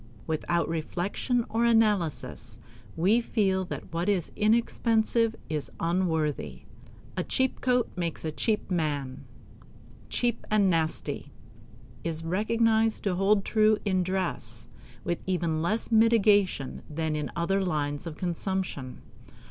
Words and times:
Without 0.25 0.67
reflection 0.67 1.45
or 1.47 1.63
analysis, 1.63 2.57
we 2.95 3.21
feel 3.21 3.63
that 3.65 3.93
what 3.93 4.09
is 4.09 4.31
inexpensive 4.35 5.35
is 5.47 5.69
unworthy. 5.79 6.63
"A 7.15 7.23
cheap 7.23 7.61
coat 7.61 7.87
makes 7.95 8.25
a 8.25 8.31
cheap 8.31 8.71
man." 8.71 9.25
"Cheap 10.09 10.43
and 10.49 10.71
nasty" 10.71 11.31
is 12.03 12.23
recognized 12.23 13.03
to 13.03 13.13
hold 13.13 13.45
true 13.45 13.77
in 13.85 14.01
dress 14.01 14.65
with 15.03 15.19
even 15.27 15.61
less 15.61 15.91
mitigation 15.91 16.81
than 16.89 17.15
in 17.15 17.29
other 17.35 17.63
lines 17.63 18.07
of 18.07 18.17
consumption. 18.17 19.03